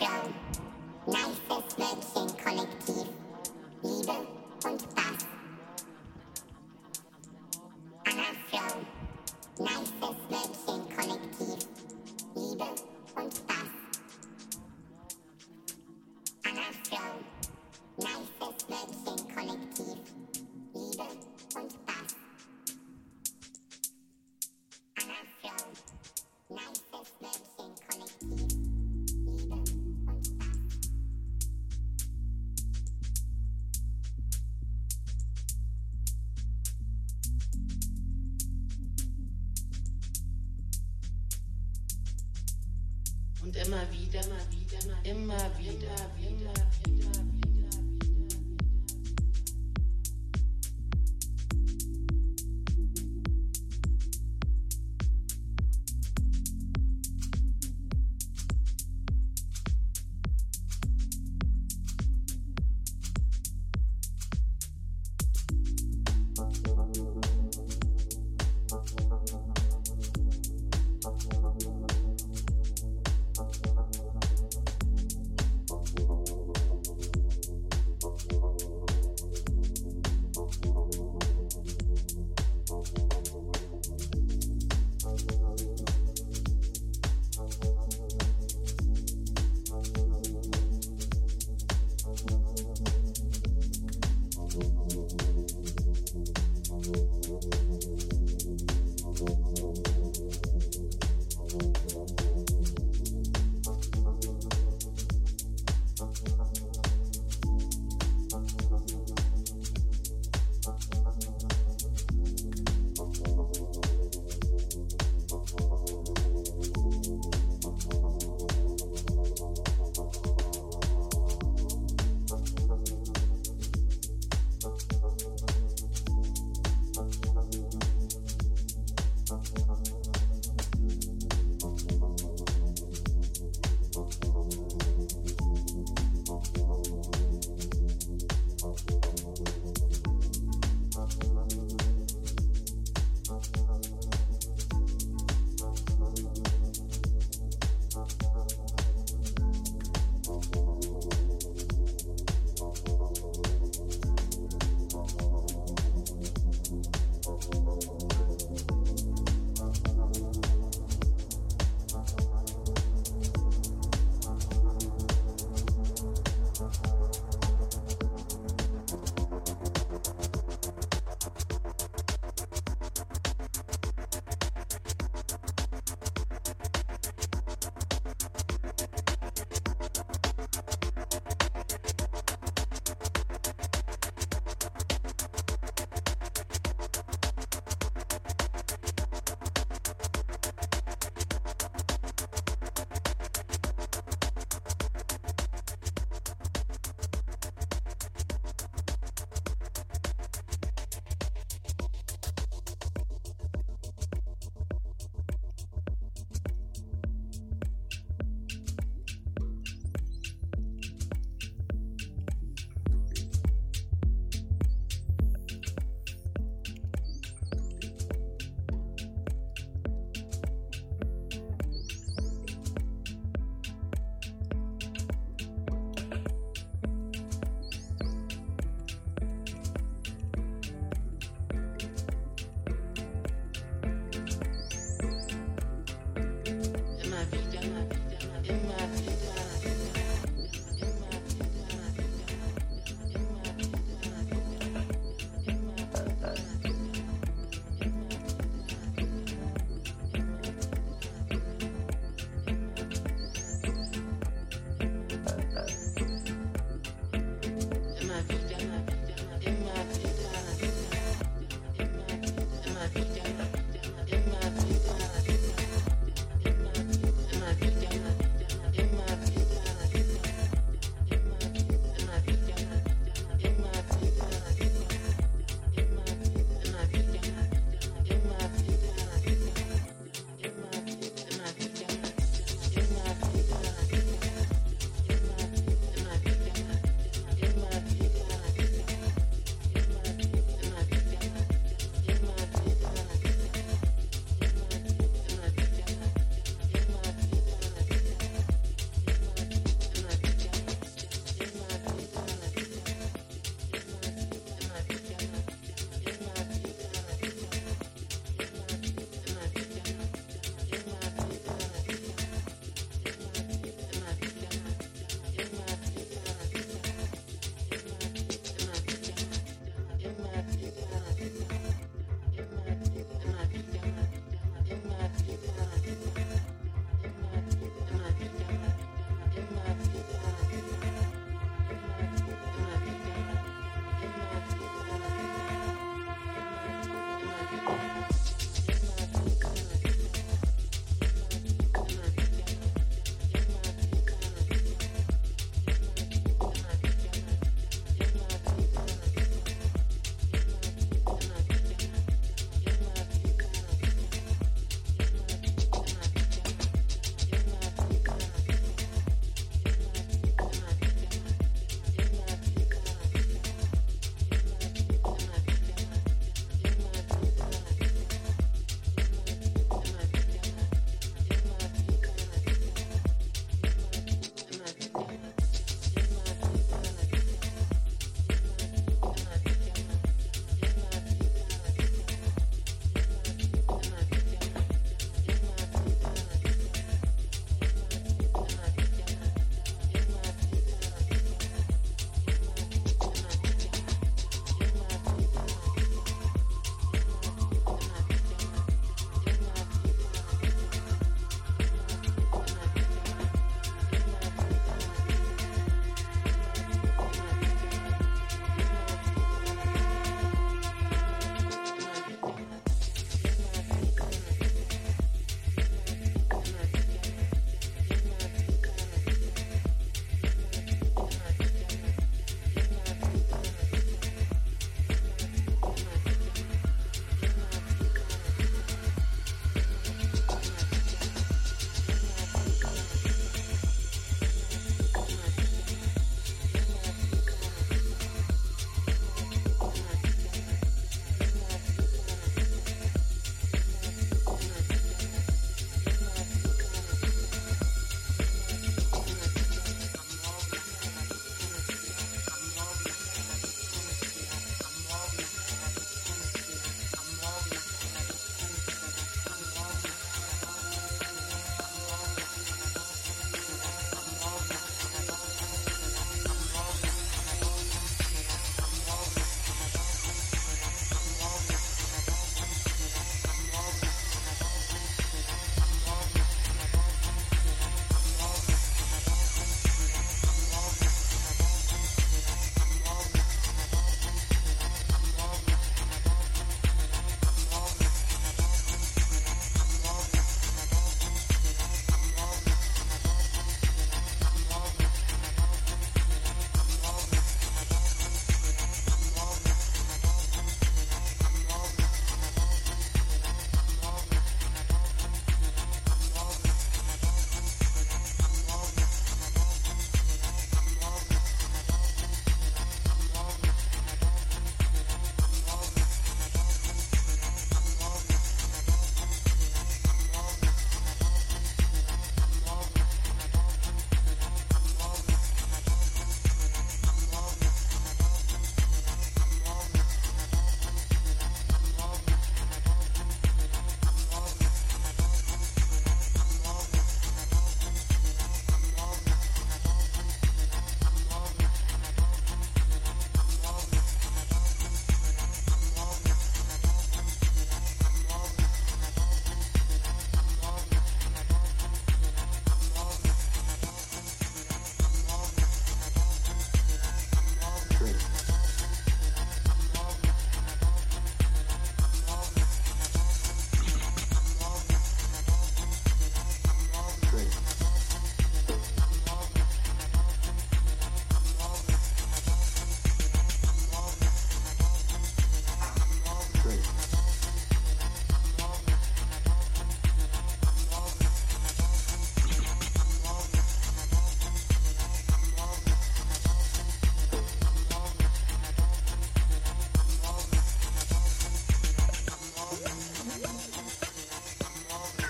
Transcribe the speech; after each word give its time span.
Flow. 0.00 0.59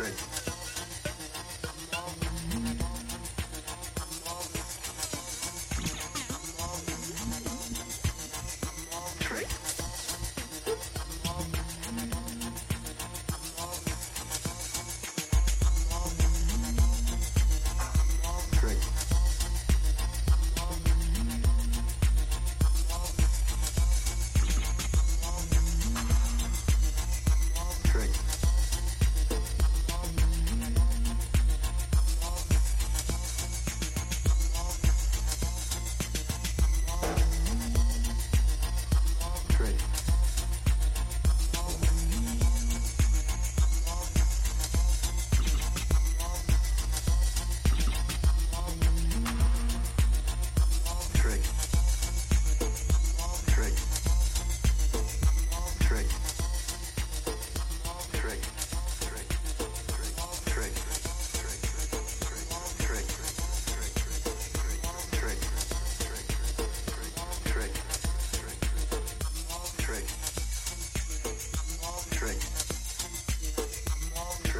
country. 0.01 0.30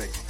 Great. 0.01 0.30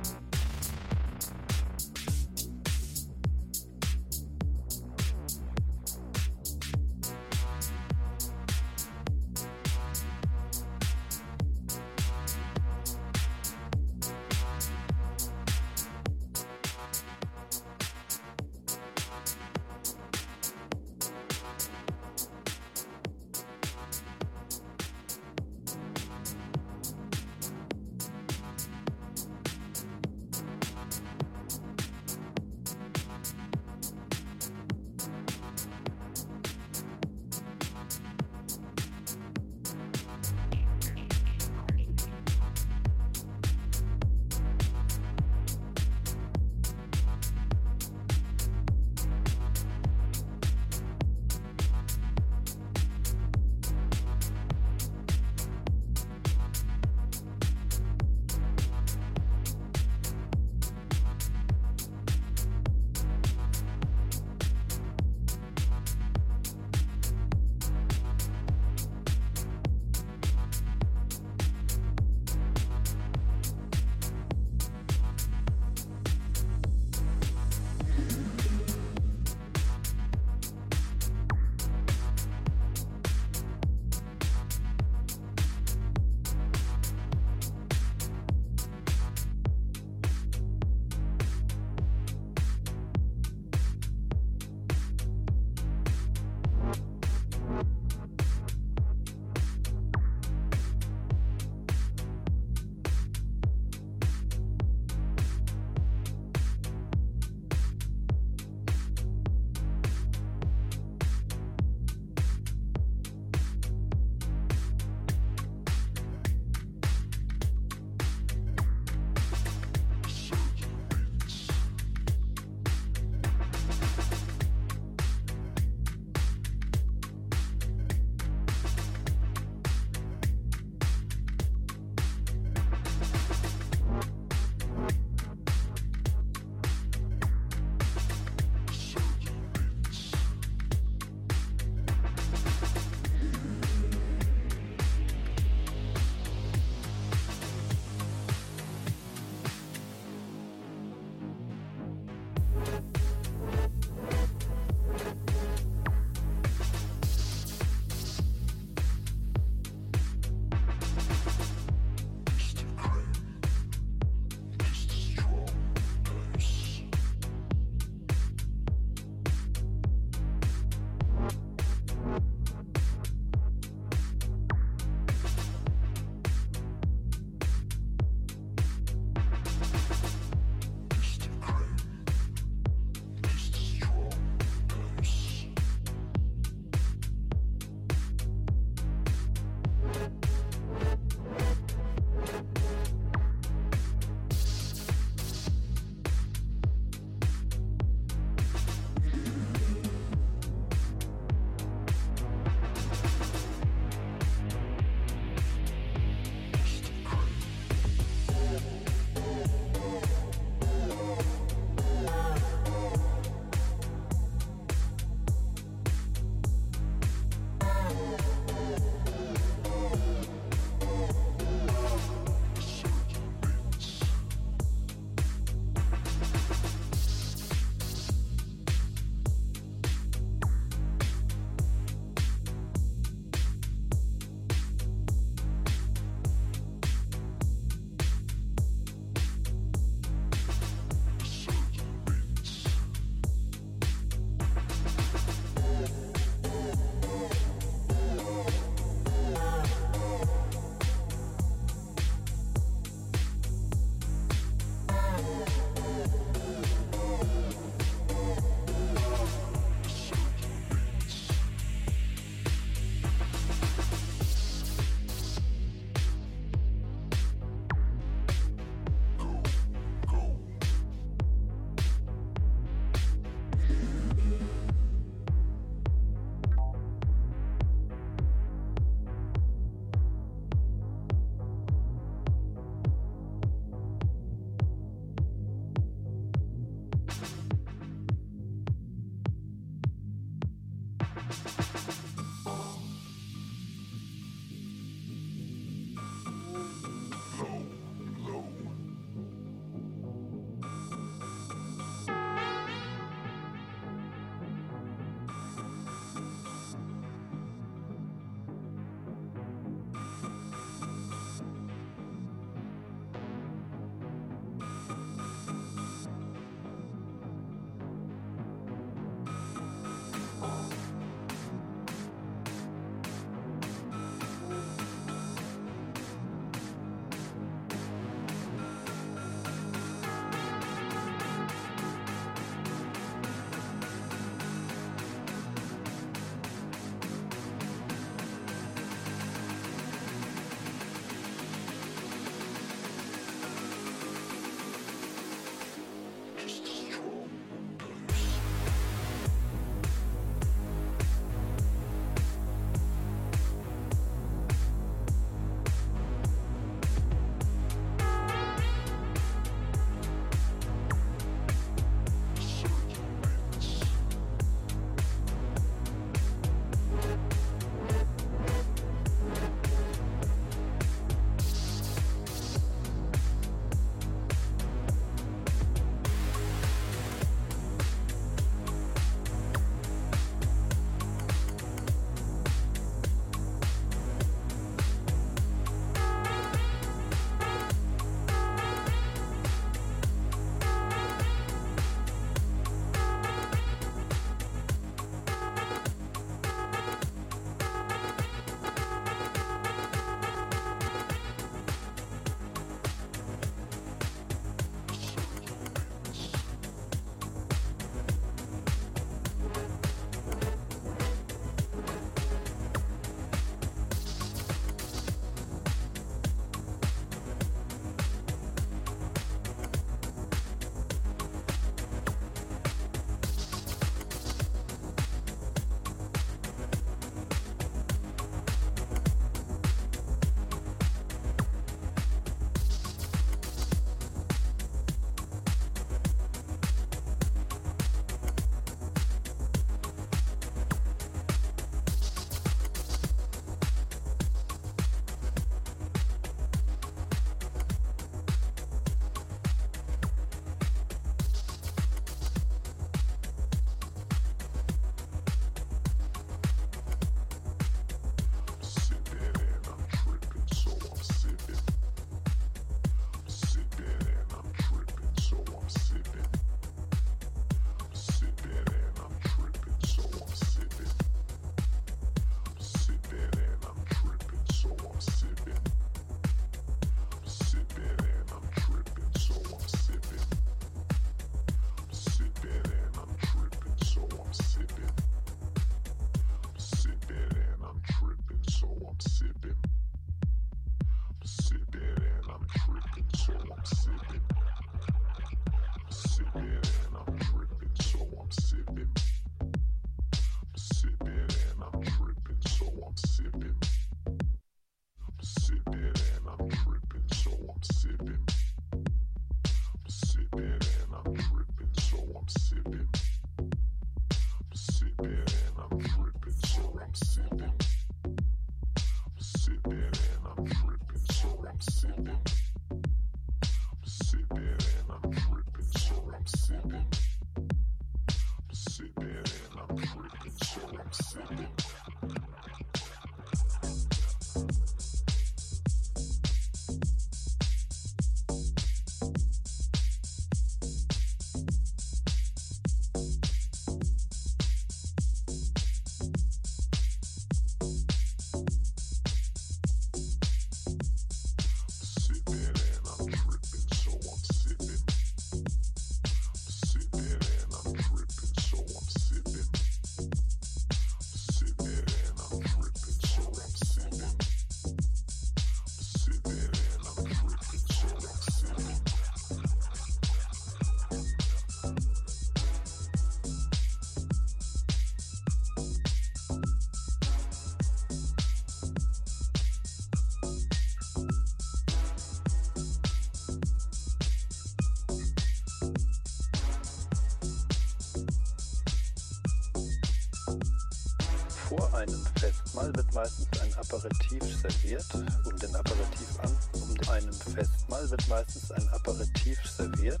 Einem 591.80 592.04
Festmahl 592.18 592.74
wird 592.76 592.94
meistens 592.94 593.28
ein 593.40 593.54
Aperitif 593.54 594.22
serviert. 594.42 594.84
Um 595.24 595.36
den 595.38 595.56
Aperitif 595.56 596.20
an, 596.22 596.36
um 596.52 596.88
einem 596.90 597.14
Festmahl 597.14 597.90
wird 597.90 598.08
meistens 598.08 598.50
ein 598.52 598.68
Aperitif 598.68 599.38
serviert. 599.48 600.00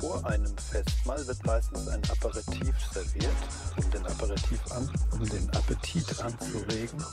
Vor 0.00 0.26
einem 0.26 0.56
Festmahl 0.58 1.24
wird 1.28 1.46
meistens 1.46 1.86
ein 1.86 2.02
Aperitif 2.10 2.74
serviert, 2.92 3.36
um 3.76 3.90
den 3.92 4.04
Aperitif 4.04 4.60
an, 4.72 4.90
um 5.12 5.28
den 5.28 5.48
Appetit 5.50 6.20
anzuregen 6.20 7.04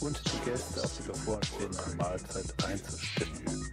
und 0.00 0.20
die 0.26 0.50
Gäste 0.50 0.82
auf 0.82 0.90
die 0.98 1.06
bevorstehende 1.06 1.96
Mahlzeit 1.96 2.64
einzustimmen. 2.64 3.72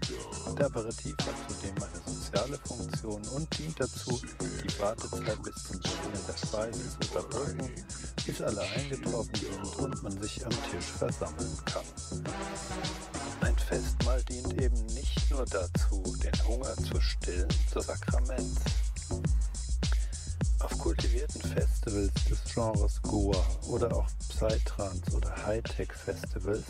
Der 0.59 0.67
Aperitif 0.67 1.15
hat 1.19 1.35
zudem 1.47 1.75
eine 1.75 2.01
soziale 2.05 2.59
Funktion 2.65 3.21
und 3.29 3.57
dient 3.57 3.79
dazu, 3.79 4.21
die 4.63 4.79
Wartezeit 4.79 5.41
bis 5.41 5.55
zum 5.63 5.79
Beginn 5.79 6.25
der 6.27 6.37
Speise 6.37 6.99
zu 6.99 7.11
überbrücken, 7.11 7.71
bis 8.29 8.41
alle 8.43 8.61
eingetroffen 8.61 9.33
sind 9.33 9.75
und 9.79 10.03
man 10.03 10.21
sich 10.21 10.45
am 10.45 10.51
Tisch 10.51 10.85
versammeln 10.85 11.57
kann. 11.65 11.83
Ein 13.41 13.57
Festmahl 13.57 14.21
dient 14.25 14.61
eben 14.61 14.85
nicht 14.87 15.31
nur 15.31 15.45
dazu, 15.45 16.15
den 16.23 16.47
Hunger 16.47 16.75
zu 16.75 17.01
stillen, 17.01 17.47
so 17.73 17.79
Sakrament. 17.79 18.59
Auf 20.59 20.77
kultivierten 20.77 21.41
Festivals 21.41 22.13
des 22.29 22.53
Genres 22.53 23.01
Goa 23.01 23.43
oder 23.67 23.95
auch 23.95 24.07
Psytrance 24.29 25.11
oder 25.15 25.35
Hightech-Festivals 25.47 26.65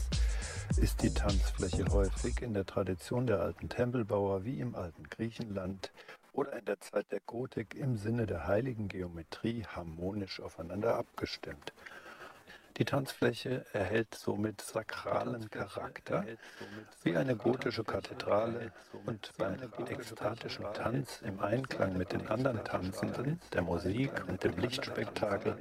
ist 0.78 1.02
die 1.04 1.13
Tanzfläche 1.13 1.84
häufig 1.89 2.41
in 2.41 2.54
der 2.54 2.65
Tradition 2.65 3.28
der 3.28 3.41
alten 3.41 3.67
Tempelbauer 3.67 4.45
wie 4.45 4.62
im 4.62 4.76
alten 4.76 5.04
Griechenland 5.10 5.91
oder 6.39 6.54
in 6.54 6.63
der 6.63 6.80
Zeit 6.80 7.12
der 7.12 7.19
Gotik 7.19 7.75
im 7.75 7.97
Sinne 7.97 8.25
der 8.25 8.47
heiligen 8.47 8.88
Geometrie 8.88 9.65
harmonisch 9.65 10.39
aufeinander 10.39 10.95
abgestimmt. 10.95 11.73
Die 12.78 12.86
Tanzfläche 12.86 13.65
erhält 13.73 14.15
somit 14.15 14.62
sakralen 14.62 15.49
Charakter, 15.49 16.23
wie 17.04 17.17
eine 17.17 17.36
gotische 17.36 17.84
Kathedrale 17.84 18.71
und 19.06 19.34
beim 19.38 19.58
ekstatischen 19.89 20.65
Tanz 20.73 21.21
im 21.23 21.41
Einklang 21.41 21.97
mit 21.97 22.13
den 22.13 22.25
anderen 22.30 22.63
Tanzenden, 22.63 23.41
der 23.52 23.63
Musik 23.63 24.25
und 24.30 24.41
dem 24.41 24.56
Lichtspektakel 24.60 25.58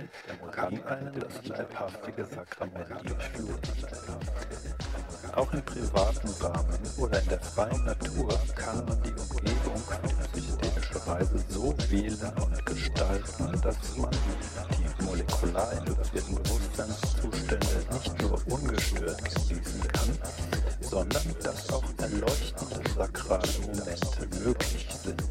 kann 0.53 0.81
einen 0.85 1.19
das 1.19 1.45
leibhaftige 1.45 2.25
Sakrament 2.25 2.89
durchfluten. 3.03 4.88
Auch 5.35 5.53
im 5.53 5.63
privaten 5.63 6.29
Rahmen 6.41 6.79
oder 6.97 7.23
in 7.23 7.29
der 7.29 7.41
freien 7.41 7.85
Natur 7.85 8.29
kann 8.57 8.85
man 8.85 9.01
die 9.03 9.13
Umgebung 9.13 9.75
auf 9.75 10.33
psychedelische 10.33 11.07
Weise 11.07 11.45
so 11.49 11.75
wählen 11.91 12.33
und 12.43 12.67
gestalten, 12.67 13.61
dass 13.63 13.97
man 13.97 14.11
die 14.11 15.05
molekular 15.05 15.73
induzierten 15.73 16.35
Bewusstseinszustände 16.43 17.87
nicht 17.93 18.23
nur 18.23 18.41
ungestört 18.49 19.25
genießen 19.25 19.83
kann, 19.93 20.19
sondern 20.81 21.35
dass 21.43 21.71
auch 21.71 21.85
erleuchtende 21.99 22.91
sakrale 22.97 23.49
Momente 23.63 24.39
möglich 24.45 24.89
sind. 25.05 25.23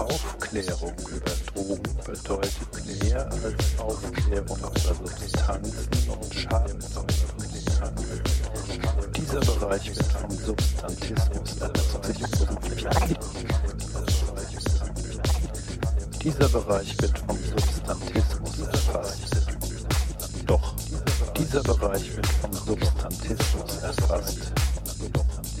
Aufklärung 0.00 0.94
über 1.10 1.32
Drogen 1.52 1.82
bedeutet 2.04 3.02
mehr 3.02 3.26
als 3.26 3.78
Aufklärung 3.78 4.58
über 4.58 4.94
Substanzen 4.94 6.10
und 6.10 6.34
Schadensubstanzen. 6.34 8.22
Dieser 9.16 9.40
Bereich 9.40 9.88
wird 9.96 10.12
vom 10.12 10.30
Substantismus 10.30 11.60
erzeugt. 11.60 12.08
Dieser 16.22 16.48
Bereich 16.48 17.00
wird 17.02 17.18
vom 17.18 17.36
Substantismus 17.36 18.58
erfasst. 18.60 19.36
Doch, 20.46 20.74
dieser 21.36 21.62
Bereich 21.62 22.16
wird 22.16 22.26
vom 22.26 22.52
Substantismus 22.52 23.82
erfasst. 23.82 24.52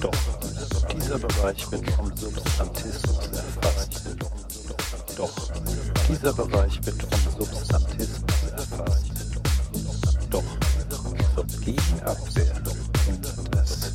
Doch, 0.00 0.14
dieser 0.92 1.18
Bereich 1.18 1.70
wird 1.72 1.90
vom 1.90 2.16
Substantismus 2.16 3.26
erfasst. 3.26 4.27
Doch, 5.18 5.50
dieser 6.08 6.32
Bereich 6.32 6.78
wird 6.86 7.02
vom 7.02 7.46
Substantismus 7.48 8.52
erfasst. 8.52 9.10
Doch, 10.30 10.44
zur 11.34 11.44
Gegenabwehr 11.64 12.54
hindert 13.04 13.56
es. 13.60 13.94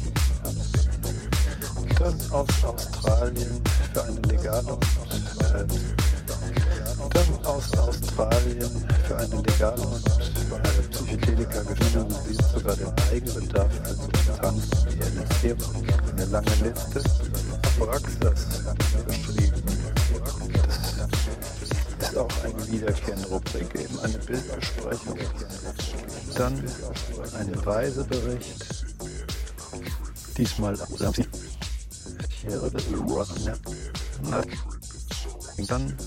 Dann 1.97 2.31
aus 2.31 2.49
Australien 2.65 3.61
für 3.93 4.03
eine 4.03 4.19
legale 4.19 4.73
und 4.73 4.81
dann 7.15 7.45
aus 7.45 7.77
Australien 7.77 8.85
für 9.07 9.15
eine 9.15 9.35
legale 9.43 9.81
und 9.81 10.05
äh, 10.05 10.81
Psychedelika 10.91 11.61
gewinnung 11.61 12.11
sieht 12.27 12.43
sogar 12.53 12.75
den 12.75 12.91
Eigenbedarf 13.09 13.71
für 13.83 13.93
Substanzen 13.93 14.87
wie 14.89 14.99
LSD 14.99 15.55
eine 16.11 16.25
lange 16.25 16.55
Liste 16.61 17.01
Abraxas 17.79 18.62
auch 22.23 22.43
eine 22.43 22.71
wiederkehrende 22.71 23.27
Rubrik, 23.27 23.75
eben 23.75 23.99
eine 23.99 24.17
Bildbesprechung. 24.17 25.19
Dann 26.35 26.63
ein 27.37 27.53
Reisebericht. 27.53 28.65
Diesmal 30.37 30.77
hier 32.41 32.61
dann 35.67 35.97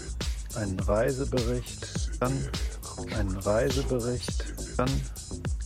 ein 0.54 0.80
Reisebericht, 0.80 1.88
dann 2.20 2.32
ein 3.08 3.28
Reisebericht, 3.28 4.44
dann 4.76 4.88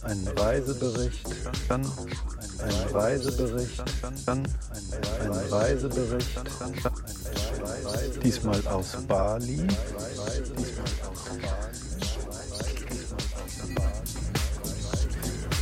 ein 0.03 0.29
Reisebericht, 0.37 1.33
dann 1.69 1.85
ein 2.59 2.95
Reisebericht, 2.95 3.83
dann 4.27 4.47
ein 5.23 5.33
Reisebericht, 5.51 6.41
diesmal 8.23 8.67
aus 8.67 8.97
Bali, 9.09 9.67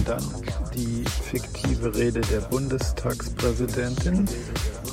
dann 0.05 0.25
die 0.75 1.05
fiktive 1.31 1.95
Rede 1.95 2.21
der 2.23 2.41
Bundestagspräsidentin, 2.41 4.27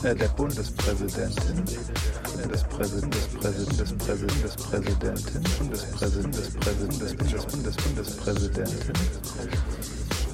äh, 0.03 0.15
der 0.15 0.27
Bundespräsidentin, 0.29 1.63
des 2.51 2.63
Präsidenten, 2.63 3.11
des 3.11 3.33
Präsidenten, 3.33 3.77
des 3.77 3.93
Präsidenten, 3.93 4.41
des 4.41 4.55
Präsidentin 4.55 5.43
und 5.59 5.71
des 5.71 5.83
Präsidenten, 5.85 6.31
des 6.31 6.49
Präsidenten, 6.51 6.99
des 6.99 7.15
Bundespräsidenten, 7.15 7.63
des 7.63 7.75
Bundespräsidentin 7.77 8.93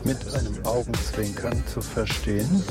mit 0.03 0.33
einem 0.33 0.65
Augenzwinkern 0.65 1.63
zu 1.71 1.81
verstehen. 1.81 2.63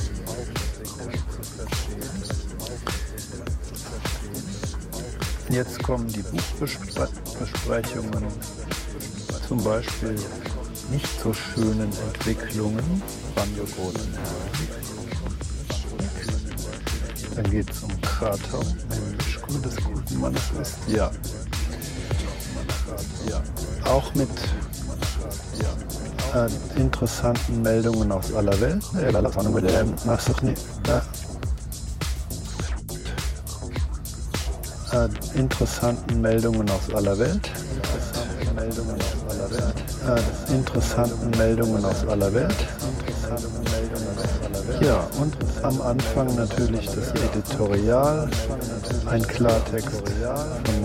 Jetzt 5.51 5.83
kommen 5.83 6.07
die 6.07 6.23
Buchbesprechungen, 6.23 8.25
zum 9.49 9.65
Beispiel 9.65 10.15
nicht 10.93 11.21
so 11.21 11.33
schönen 11.33 11.91
Entwicklungen, 12.15 13.03
Banjo 13.35 13.65
Dann 17.35 17.51
geht 17.51 17.69
es 17.69 17.83
um 17.83 18.01
Krater, 18.01 18.61
Mensch, 18.89 19.41
gut 19.43 19.65
des 19.65 19.75
guten 19.77 20.21
Mannes 20.21 20.43
ist. 20.63 20.77
Ja. 20.87 21.11
ja. 23.29 23.43
Auch 23.87 24.15
mit 24.15 24.31
äh, 26.33 26.81
interessanten 26.81 27.63
Meldungen 27.63 28.13
aus 28.13 28.33
aller 28.33 28.61
Welt. 28.61 28.85
Interessanten 35.41 36.21
Meldungen 36.21 36.69
aus 36.69 36.95
aller 36.95 37.19
Welt. 37.19 37.51
Interessanten 40.53 41.31
Meldungen 41.39 41.83
aus 41.83 42.07
aller 42.07 42.31
Welt. 42.35 42.55
Ja, 44.83 45.09
und 45.19 45.35
am 45.63 45.81
Anfang 45.81 46.35
natürlich 46.37 46.85
das 46.85 47.13
Editorial, 47.13 48.29
ein 49.07 49.23
Klartext 49.23 50.03
von, 50.11 50.85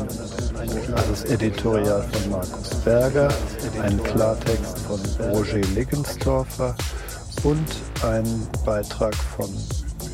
also 0.96 1.10
das 1.12 1.26
Editorial 1.26 2.04
von 2.04 2.32
Markus 2.32 2.70
Berger, 2.86 3.28
ein 3.84 4.02
Klartext 4.04 4.80
von 4.80 5.02
Roger 5.34 5.60
Liggensdorfer 5.76 6.74
und 7.44 7.68
ein 8.04 8.48
Beitrag 8.66 9.16
von 9.16 9.50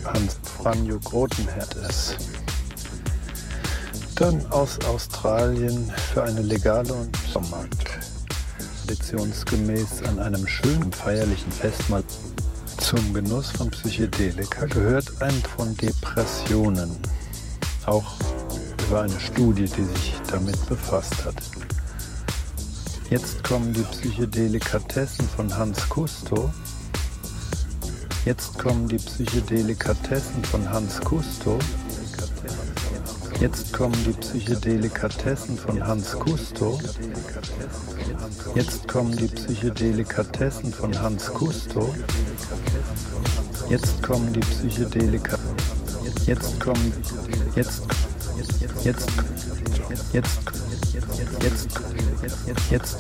Hans 0.04 0.40
Franjo 0.58 0.98
Grotenhertes. 1.04 2.16
Dann 4.22 4.46
aus 4.52 4.78
Australien 4.86 5.92
für 6.14 6.22
eine 6.22 6.44
legale 6.44 6.94
und. 6.94 7.18
Traditionsgemäß 8.86 10.04
an 10.04 10.20
einem 10.20 10.46
schönen 10.46 10.92
feierlichen 10.92 11.52
Festmahl 11.52 12.04
zum 12.78 13.16
Genuss 13.16 13.50
von 13.50 13.72
Psychedelika 13.72 14.68
gehört 14.68 15.12
ein 15.24 15.34
von 15.58 15.76
Depressionen. 15.76 16.96
Auch 17.88 18.14
über 18.88 19.02
eine 19.02 19.20
Studie, 19.20 19.66
die 19.66 19.86
sich 19.86 20.14
damit 20.30 20.70
befasst 20.70 21.26
hat. 21.26 21.42
Jetzt 23.10 23.44
kommen 23.44 23.74
die 23.74 23.82
Psychedelikatessen 23.82 25.28
von 25.30 25.58
Hans 25.58 25.90
Kusto. 25.90 26.54
Jetzt 28.26 28.60
kommen 28.60 28.88
die 28.88 28.98
Psychedelikatessen 28.98 30.44
von 30.44 30.70
Hans 30.70 31.02
Kusto. 31.02 31.58
Jetzt 33.42 33.74
kommen 33.74 33.98
die 34.06 34.14
Psychedelikatessen 34.14 35.58
von 35.58 35.84
Hans 35.84 36.12
Kusto. 36.12 36.80
Jetzt 38.54 38.88
kommen 38.88 39.18
die 39.18 39.26
Psychedelikatessen 39.28 40.72
von 40.72 41.02
Hans 41.02 41.26
Kusto. 41.34 41.92
Jetzt 43.68 44.04
kommen 44.04 44.32
die 44.32 44.42
Psychedelika. 44.42 45.40
Jetzt 46.28 46.60
kommen. 46.60 46.94
Jetzt. 47.56 47.82
Jetzt. 48.84 48.84
Jetzt. 48.84 49.10
Jetzt. 50.14 50.40
Jetzt 51.42 52.01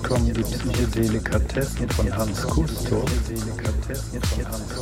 kommen 0.03 0.33
die 0.33 0.41
Psychedelikatessen 0.41 1.89
von 1.89 2.17
Hans 2.17 2.41
Kusto. 2.43 3.05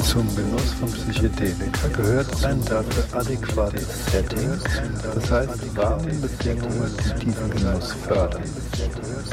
Zum 0.03 0.35
Genuss 0.35 0.71
von 0.79 0.91
Psychedelika 0.91 1.87
gehört 1.95 2.45
ein 2.45 2.63
dafür 2.65 3.19
adäquates 3.19 4.05
Setting, 4.11 4.49
das 5.13 5.31
heißt 5.31 5.77
Rahmenbedingungen, 5.77 6.91
die 6.97 7.25
diesen 7.25 7.49
Genuss 7.51 7.93
fördern. 8.07 8.43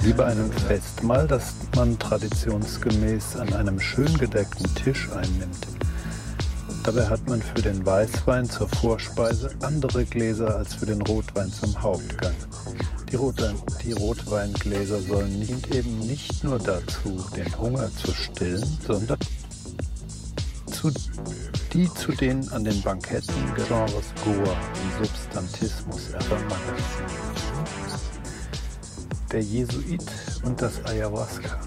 Wie 0.02 0.12
bei 0.12 0.26
einem 0.26 0.50
Festmahl, 0.52 1.26
das 1.26 1.54
man 1.74 1.98
traditionsgemäß 1.98 3.36
an 3.36 3.52
einem 3.54 3.80
schön 3.80 4.12
gedeckten 4.18 4.74
Tisch 4.74 5.08
einnimmt. 5.12 5.66
Dabei 6.84 7.06
hat 7.06 7.26
man 7.28 7.42
für 7.42 7.62
den 7.62 7.84
Weißwein 7.84 8.48
zur 8.48 8.68
Vorspeise 8.68 9.50
andere 9.60 10.04
Gläser 10.04 10.56
als 10.56 10.74
für 10.74 10.86
den 10.86 11.02
Rotwein 11.02 11.50
zum 11.52 11.82
Hauptgang. 11.82 12.34
Die, 13.10 13.14
Rotwein, 13.14 13.56
die 13.84 13.92
Rotweingläser 13.92 15.00
sollen 15.00 15.38
nicht, 15.38 15.72
eben 15.72 15.98
nicht 16.00 16.42
nur 16.42 16.58
dazu, 16.58 17.24
den 17.36 17.58
Hunger 17.58 17.88
zu 17.94 18.12
stillen, 18.12 18.78
sondern 18.84 19.18
zu, 20.72 20.90
die 21.72 21.88
zu 21.94 22.12
den 22.12 22.48
an 22.50 22.64
den 22.64 22.82
Banketten 22.82 23.34
Genres 23.54 24.12
Goa 24.24 24.52
und 24.52 25.06
Substantismus 25.06 26.10
ervermannt 26.10 26.50
Der 29.30 29.42
Jesuit 29.42 30.04
und 30.42 30.60
das 30.60 30.84
Ayahuasca. 30.84 31.60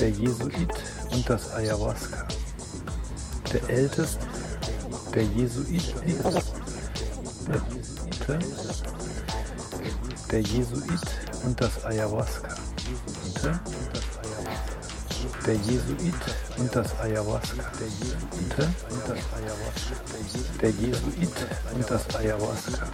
Der 0.00 0.10
Jesuit 0.10 0.74
und 1.10 1.28
das 1.28 1.52
Ayahuasca. 1.52 2.28
Der 3.52 3.68
älteste, 3.68 4.24
der 5.12 5.24
Jesuit, 5.24 5.94
der 10.30 10.40
Jesuit 10.40 11.00
und 11.44 11.60
das 11.60 11.84
Ayahuasca. 11.84 12.48
Der 15.46 15.54
Jesuit 15.54 16.14
und 16.58 16.74
das 16.74 16.98
Ayahuasca. 17.00 17.64
Der 20.60 20.70
Jesuit 20.70 21.36
und 21.74 21.90
das 21.90 22.14
Ayahuasca. 22.14 22.86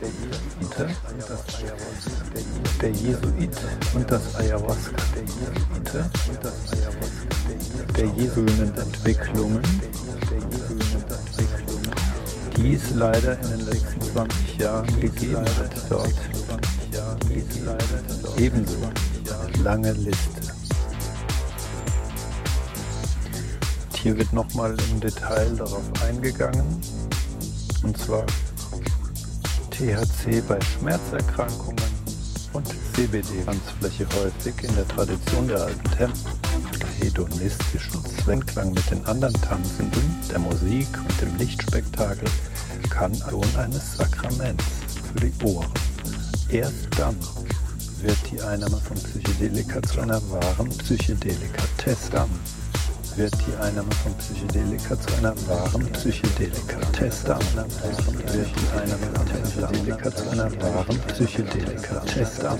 Der 2.80 2.90
Jesuit 2.90 3.56
und 3.94 4.10
das 4.10 4.36
Ayahuasca. 4.36 4.96
Der 7.96 8.06
Jesuinen 8.06 8.74
Entwicklungen 8.76 9.62
die 12.56 12.74
es 12.74 12.90
leider 12.94 13.38
in 13.40 13.50
den 13.50 13.66
letzten 13.66 14.00
20 14.00 14.58
Jahren 14.58 15.00
gegeben 15.00 15.44
hat 15.58 15.90
dort. 15.90 16.14
Ebenso 18.38 18.76
lange 19.62 19.92
Liste. 19.92 20.40
Hier 24.02 24.16
wird 24.16 24.32
nochmal 24.32 24.76
im 24.90 25.00
Detail 25.00 25.50
darauf 25.56 25.82
eingegangen, 26.06 26.80
und 27.82 27.98
zwar 27.98 28.24
THC 29.70 30.42
bei 30.46 30.58
Schmerzerkrankungen 30.60 31.84
und 32.52 32.66
CBD-Tanzfläche 32.94 34.06
häufig 34.14 34.54
in 34.62 34.74
der 34.76 34.88
Tradition 34.88 35.48
der 35.48 35.62
alten 35.62 35.90
Tempel 35.90 36.32
hedonistischen 37.00 38.02
Zweinklang 38.26 38.74
mit 38.74 38.90
den 38.90 39.06
anderen 39.06 39.34
Tanzenden, 39.34 40.02
der 40.32 40.40
Musik 40.40 40.88
und 40.98 41.20
dem 41.20 41.36
Lichtspektakel 41.36 42.28
kann 42.90 43.12
Lohn 43.30 43.46
eines 43.56 43.96
Sakraments 43.98 44.64
für 45.12 45.20
die 45.20 45.44
Ohren. 45.44 45.70
Erst 46.48 46.88
dann 46.98 47.14
wird 48.02 48.18
die 48.28 48.42
Einnahme 48.42 48.78
von 48.78 48.96
Psychedelika 48.96 49.80
zu 49.80 50.00
einer 50.00 50.20
wahren 50.28 50.70
Psychedelika-Test. 50.70 52.14
Dann 52.14 52.28
wird 53.14 53.32
die 53.46 53.56
Einnahme 53.62 53.92
von 54.02 54.12
Psychedelika 54.14 55.00
zu 55.00 55.14
einer 55.18 55.34
wahren 55.46 55.86
Psychedelika-Test. 55.92 57.28
Dann 57.28 57.38
wird 57.38 58.50
die 58.50 58.76
Einnahme 58.76 59.06
von 59.14 59.42
Psychedelika 59.44 60.10
zu 60.10 60.30
einer 60.30 60.50
wahren 60.60 60.98
Psychedelika-Test. 61.06 62.42
Dann 62.42 62.58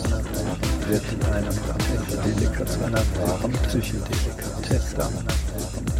wird 0.87 1.03
die 1.11 1.25
Einnahme 1.27 1.53
von 1.53 1.79
Psychedelika 2.07 2.67
zu 2.67 2.85
einer 2.85 3.03
wahren 3.19 3.53
Psychedelika-Test. 3.67 4.56
Dann 4.77 5.13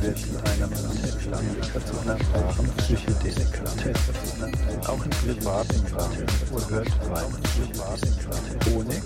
wird 0.03 0.19
Einnahme 0.45 0.77
von 0.77 0.91
Psychedelika 0.97 1.81
zu 1.87 1.99
einer 2.01 2.19
wahren 2.35 2.69
Psychedelika-Test. 2.77 4.13
Auch 4.87 5.03
in 5.03 5.11
privaten 5.11 5.83
Praxis 5.85 6.69
hört 6.69 7.11
Wein. 7.11 7.33
Honig, 8.71 9.03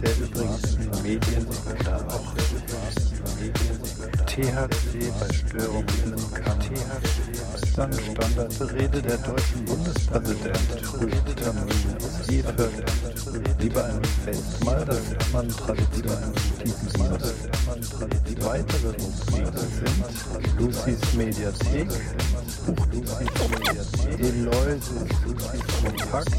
der 0.00 0.16
übrigens 0.18 0.76
in 0.76 1.02
Medien 1.02 1.46
auch 2.08 2.34
THC 4.24 5.12
bei 5.20 5.34
Störungen 5.34 6.14
kann. 7.74 7.90
Dann 7.90 8.00
Standardrede 8.00 9.02
der 9.02 9.18
deutschen 9.18 9.64
Bundespräsident 9.64 10.92
Rüdiger 11.00 11.52
Müller 11.52 12.04
wie 13.58 13.68
bei 13.68 13.84
einem 13.84 14.04
Festmahl, 14.24 14.84
das 14.84 15.00
man 15.32 15.48
traditionell 15.48 16.32
diesen 16.64 16.92
Virus. 16.94 17.34
Weitere 18.40 18.88
Rubriken 18.88 19.68
sind 19.70 20.04
Lucy's 20.58 21.14
Mediathek, 21.14 21.88
Buch 22.66 22.86
Lucy's 22.92 23.48
Mediathek, 23.50 24.20
Eloise, 24.20 24.92
Lucy's 25.24 25.64
Kompakt, 25.82 26.34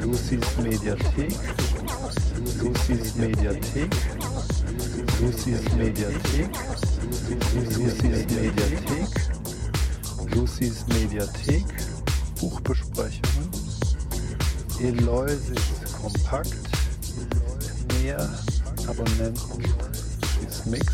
Lucy's 0.00 0.56
Mediathek, 0.58 1.34
Lucy's 2.62 3.14
Mediathek, 3.16 3.90
Lucy's 5.22 5.62
Mediathek, 5.76 6.50
Lucy's 7.54 8.02
Mediathek, 8.02 9.12
Lucy's 10.34 10.84
Mediathek, 10.88 11.64
Buchbesprechungen, 12.40 13.48
Eloisis 14.80 15.62
Kompakt, 15.92 16.56
mehr 18.00 18.28
Abonnenten, 18.88 19.64
ist 20.48 20.66
Mix, 20.66 20.86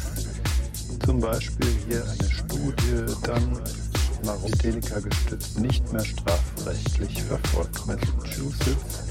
zum 1.07 1.21
Beispiel 1.21 1.75
hier 1.89 2.05
eine 2.05 2.31
Studie, 2.31 3.07
dann 3.23 3.59
Marodelika 4.25 5.01
gestützt, 5.01 5.59
nicht 5.59 5.91
mehr 5.91 6.05
strafrechtlich 6.05 7.23
verfolgt. 7.23 7.87
Massachusetts 7.87 9.05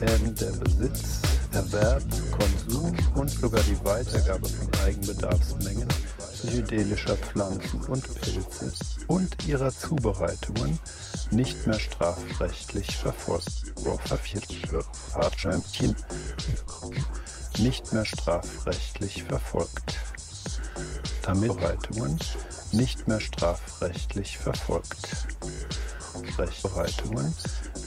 werden 0.00 0.34
der 0.34 0.50
Besitz, 0.50 1.20
Erwerb, 1.58 2.04
Konsum 2.30 2.96
und 3.16 3.28
sogar 3.28 3.60
die 3.64 3.84
Weitergabe 3.84 4.48
von 4.48 4.68
Eigenbedarfsmengen 4.86 5.88
psychedelischer 6.32 7.16
Pflanzen 7.16 7.80
und 7.86 8.04
Pilze 8.20 8.72
und 9.08 9.48
ihrer 9.48 9.72
Zubereitungen 9.72 10.78
nicht 11.32 11.66
mehr 11.66 11.80
strafrechtlich 11.80 12.96
verfolgt. 12.96 13.74
Nicht 17.58 17.92
mehr 17.92 18.04
strafrechtlich 18.04 19.24
verfolgt. 19.24 19.96
Damit 21.22 21.56
nicht 22.70 23.08
mehr 23.08 23.20
strafrechtlich 23.20 24.38
verfolgt. 24.38 25.26
Rechtsbereitungen 26.38 27.34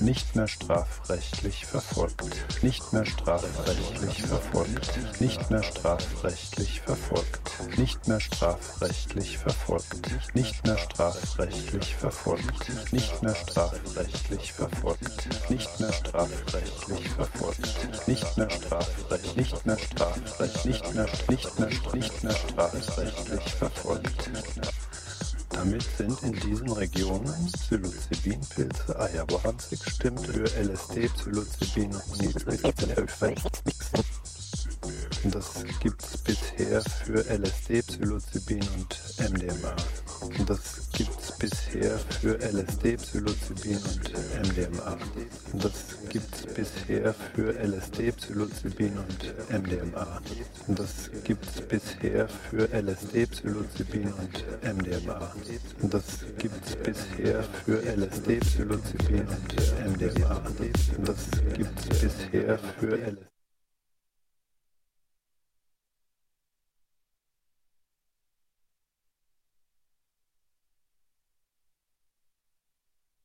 nicht 0.02 0.36
mehr 0.36 0.48
strafrechtlich 0.48 1.66
verfolgt, 1.66 2.24
nicht 2.64 2.94
mehr 2.94 3.06
strafrechtlich 3.06 4.24
verfolgt, 4.24 5.22
nicht 5.22 5.50
mehr 5.50 5.64
strafrechtlich 5.64 6.82
verfolgt, 6.82 7.78
nicht 7.78 8.08
mehr 8.08 8.20
strafrechtlich 8.20 9.38
verfolgt, 9.38 10.36
nicht 10.36 10.66
mehr 10.66 10.78
strafrechtlich 10.78 11.96
verfolgt, 11.96 12.92
nicht 12.92 13.22
mehr 13.22 13.36
strafrechtlich 13.36 14.54
verfolgt, 14.54 15.50
nicht 15.50 15.80
mehr 15.80 15.94
strafrechtlich 15.94 17.10
verfolgt, 17.10 18.08
nicht 18.08 18.38
mehr 18.38 18.50
strafrecht, 18.50 19.38
nicht 19.38 19.66
mehr 19.66 19.78
strafrecht, 19.78 20.66
nicht 20.66 20.96
mehr, 20.96 21.08
nicht 21.30 21.60
mehr, 21.60 21.70
nicht 21.94 22.24
mehr 22.24 22.34
strafrechtlich 22.34 23.54
verfolgt. 23.54 24.81
Damit 25.54 25.84
sind 25.98 26.24
in 26.24 26.34
diesen 26.34 26.72
Regionen 26.72 27.52
Psilocybinpilze, 27.52 29.00
Ayahuasca 29.00 29.76
gestimmt 29.84 30.26
für 30.26 30.44
LSD, 30.44 31.10
Psilocybin 31.10 31.94
und 31.94 32.22
das 35.24 35.64
gibt 35.80 36.04
es 36.04 36.18
bisher 36.18 36.82
für 36.82 37.24
LSD, 37.30 37.82
Psilocybin 37.84 38.64
und 38.78 39.32
MDMA. 39.32 39.76
Das 40.48 40.90
gibt 40.92 41.20
es 41.20 41.32
bisher 41.38 42.00
für 42.20 42.40
LSD, 42.40 42.98
Psilocybin 42.98 43.78
und 43.78 44.14
MDMA. 44.48 44.98
Das 45.54 45.74
gibt 46.10 46.34
es 46.36 46.54
bisher 46.54 47.14
für 47.36 47.54
LSD, 47.54 48.12
Psilocybin 48.12 48.98
und 48.98 49.52
MDMA. 49.52 50.22
Das 50.68 51.12
gibt 51.24 51.46
es 51.46 51.62
bisher 51.62 52.28
für 52.28 52.68
LSD, 52.72 53.26
Psilocybin 53.28 54.14
und 54.14 54.46
MDMA. 54.64 55.34
Das 55.84 56.06
gibt 56.40 56.66
es 56.66 56.76
bisher 56.78 57.44
für 57.66 57.84
LSD, 57.84 58.40
Psilocybin 58.40 59.28
und 59.28 60.00
MDMA. 60.00 60.42
Das 61.06 61.30
gibt 61.56 61.80
es 61.80 62.00
bisher 62.00 62.58
für 62.80 62.98
LSD. 62.98 63.41